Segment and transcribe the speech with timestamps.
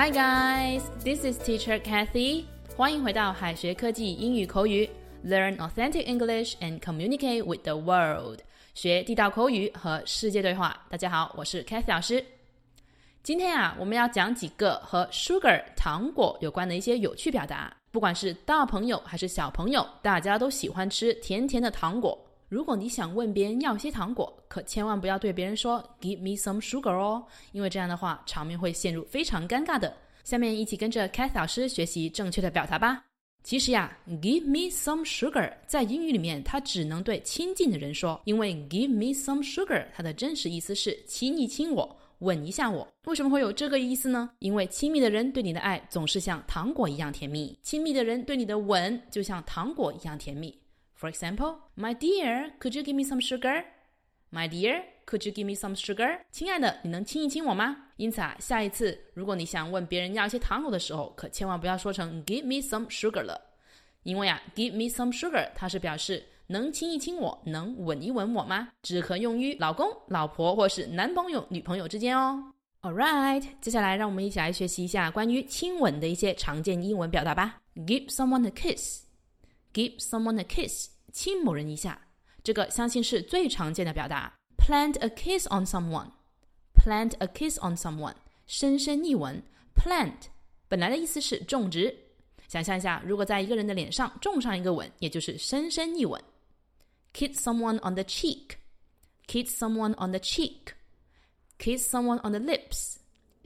[0.00, 2.44] Hi guys, this is Teacher Kathy.
[2.74, 4.88] 欢迎回到海学科技英语口语
[5.26, 8.38] ，Learn authentic English and communicate with the world.
[8.72, 10.74] 学地道口语和世界对话。
[10.88, 12.24] 大家好，我是 Kathy 老师。
[13.22, 17.70] 今天啊，我们要讲几个和 sugar 糖果有关的一些有趣表达。
[17.90, 22.18] 不管是大朋友还是小朋友，大家都喜欢吃甜甜的糖果。
[22.50, 29.96] 如果你想问别人要些糖果，可千万不要对别人说 "Give me some sugar" 哦，因为这样的话场面会陷入非常尴尬的。
[30.24, 33.04] 下面一起跟着 Kath 老师学习正确的表达吧。
[33.44, 41.96] 其实呀，"Give me some sugar" 在英语里面它只能对亲近的人说，因为 "Give me some sugar" 它的真实意思是亲一亲我。
[42.18, 44.28] 吻一下我，为什么会有这个意思呢？
[44.40, 50.54] 因为亲密的人对你的爱总是像糖果一样甜蜜，亲密的人对你的吻就像糖果一样甜蜜。
[51.00, 53.64] For example, my dear, could you give me some sugar?
[54.30, 56.18] My dear, could you give me some sugar?
[56.30, 57.74] 亲爱的，你能亲一亲我吗？
[57.96, 63.40] 因此啊，下一次如果你想问别人要一些糖果的时候，可千万不要说成 give me some sugar 了，
[64.02, 66.22] 因为啊，give me some sugar 它是表示。
[66.48, 68.70] 能亲一亲我，能吻一吻我吗？
[68.82, 72.52] 只可用于老公、老婆或是男朋友、女朋友之间哦。
[72.82, 77.62] All right，接下来让我们一起来学习一下关于亲吻的一些常见英文表达吧。
[77.76, 79.09] Give someone a kiss.
[79.73, 81.99] kiss，give someone a kiss，亲某人一下，
[82.43, 84.33] 这个相信是最常见的表达。
[84.57, 88.15] Plant a kiss on someone，plant a kiss on someone，
[88.47, 89.43] 深深一吻。
[89.75, 90.27] Plant
[90.67, 91.95] 本来的意思是种植，
[92.47, 96.19] 想象一下，如果在一个人的脸上种上一个吻，也就是深深一吻。
[97.13, 98.55] kiss someone on the cheek,
[99.27, 100.73] kiss someone on the cheek,
[101.59, 102.95] kiss someone on the lips,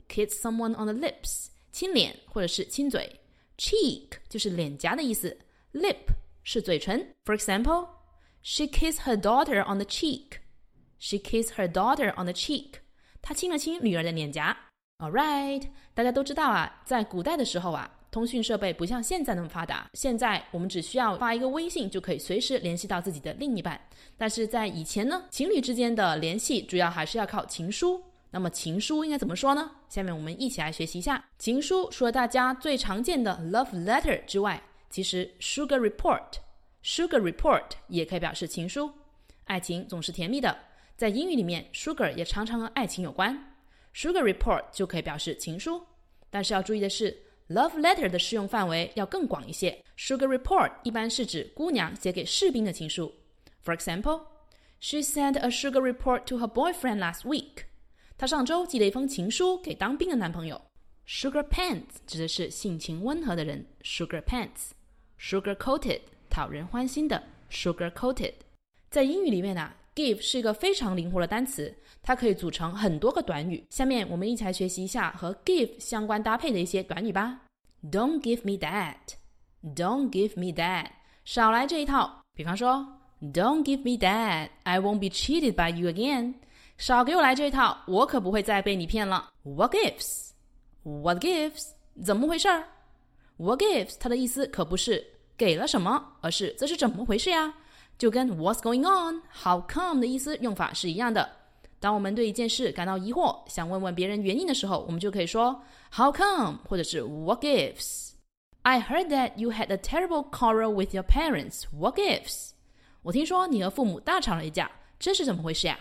[0.08, 3.20] kiss someone on the lips，亲脸或者是亲嘴。
[3.58, 5.36] cheek 就是脸颊的意思
[5.75, 7.13] ，lip 是嘴唇。
[7.25, 7.89] For example,
[8.41, 10.39] she kissed her daughter on the cheek.
[10.97, 12.79] She kissed her daughter on the cheek.
[13.21, 14.57] 她亲了亲女儿的脸颊。
[14.97, 23.79] All right，大家都知道啊，在古代的时候啊，通讯设备不像现在那么发达，现在我们只需要发一个微信就可以随时联系到自己的另一半。
[24.17, 28.01] 但是在以前呢，情侣之间的联系主要还是要靠情书。
[28.31, 29.69] 那么情书应该怎么说呢？
[29.89, 31.89] 下面我们一起来学习一下情书。
[31.89, 38.91] 除了大家最常见的 love letter 之外，其实 sugar report，sugar report 也可以表示情书。
[39.45, 40.57] 爱情总是甜蜜的，
[40.95, 43.35] 在英语里面，sugar 也常常和爱情有关。
[43.93, 45.81] sugar report 就可以表示情书。
[46.29, 47.15] 但是要注意的是。
[47.47, 49.79] Love letter 的适用范围要更广一些。
[49.99, 53.13] Sugar report 一般是指姑娘写给士兵的情书。
[53.63, 54.19] For example,
[54.79, 57.65] she sent a sugar report to her boyfriend last week.
[58.17, 60.59] 她上周寄了一封情书给当兵的男朋友。
[61.07, 63.63] Sugar pants 指的是性情温和的人。
[63.83, 64.71] Sugar pants,
[65.19, 67.21] sugar coated 讨人欢心的。
[67.51, 68.33] Sugar coated
[68.89, 71.73] 在英语里面呢，give 是一个非常灵活的单词。
[72.01, 73.63] 它可以组成很多个短语。
[73.69, 77.41] 下面我们一起来学习一下和 give 相关搭配的一些短语吧。
[77.83, 78.95] Don't give me that.
[79.63, 80.87] Don't give me that.
[81.23, 82.23] 少来这一套。
[82.33, 82.85] 比方说
[83.21, 84.49] ，Don't give me that.
[84.63, 86.33] I won't be cheated by you again.
[86.77, 89.31] 少给我来这一套，我可不会再被你骗了。
[89.43, 90.24] What gives?
[90.84, 91.70] What gives?
[92.04, 92.64] 怎么回事儿？
[93.36, 93.96] What gives?
[93.98, 95.04] 它的意思可不是
[95.36, 97.54] 给了什么，而是这是怎么回事呀？
[97.98, 99.22] 就跟 What's going on?
[99.32, 100.00] How come?
[100.00, 101.30] 的意思用法是一样的。
[101.78, 105.62] 当我们对一件事感到疑惑，想问问别人原因的时候，我们就可以说
[105.92, 106.58] How come？
[106.68, 111.64] 或者是 What gives？I heard that you had a terrible quarrel with your parents.
[111.72, 112.50] What gives？
[113.02, 115.78] 我听说你和父母大吵了一架，这是怎么回事呀？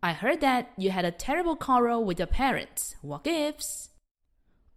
[0.00, 2.92] I heard that you had a terrible quarrel with your parents.
[3.02, 3.88] What gives?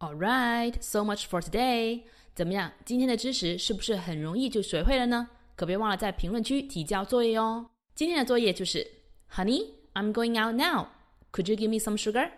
[0.01, 2.03] All right, so much for today.
[2.35, 2.73] 怎么样？
[2.85, 5.29] 今天的知识是不是很容易就学会了呢？
[5.57, 7.69] 可别忘了在评论区提交作业哦。
[7.97, 8.87] 今天的作业就是
[9.33, 9.73] Honey。
[9.95, 10.87] I'm going out now.
[11.33, 12.31] Could you give me some sugar?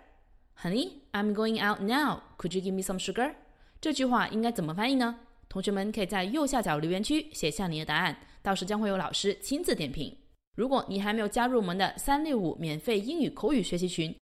[0.63, 2.23] Honey, I'm going out now.
[2.39, 3.35] Could you give me some sugar?
[3.79, 5.21] 这句话应该怎么翻译呢？
[5.51, 10.17] 同学们可以在右下角留言区写下你的答案，到时将会有老师亲自点评。
[10.57, 14.17] 如果你还没有加入我们的三六五免费英语口语学习群，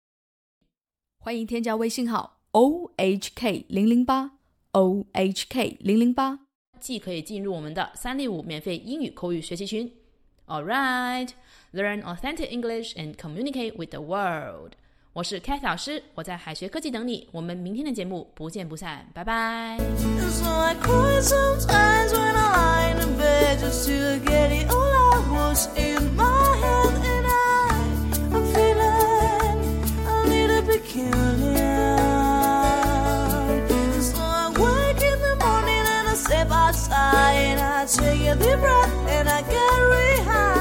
[1.20, 4.32] 欢迎添加微信号 o h k 零零八
[4.72, 6.38] o h k 零零八，
[6.80, 9.90] 既可以进入我们的三六五免费英语口语学习群。
[10.46, 11.28] All right.
[11.72, 14.72] Learn authentic English and communicate with the world。
[15.12, 17.28] 我是 Cat 老师，我在海学科技等你。
[17.32, 19.76] 我们明天的节目不见不散，拜拜。
[36.68, 40.57] And I take a deep breath and I get rehired.